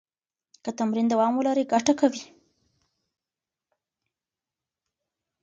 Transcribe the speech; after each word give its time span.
که 0.63 0.71
تمرین 0.79 1.07
دوام 1.11 1.31
ولري، 1.37 1.63
ګټه 1.73 1.93
کوي. 1.99 2.23